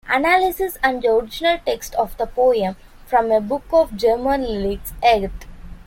Analysis 0.09 0.79
and 0.81 1.05
original 1.05 1.59
text 1.63 1.93
of 1.93 2.17
the 2.17 2.25
poem 2.25 2.75
from 3.05 3.29
"A 3.31 3.39
Book 3.39 3.65
of 3.71 3.95
German 3.95 4.41
Lyrics", 4.41 4.93
ed. 5.03 5.31